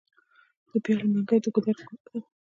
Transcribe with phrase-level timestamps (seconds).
[0.71, 2.19] د پیغلو منګي د ګودر ښکلا ده.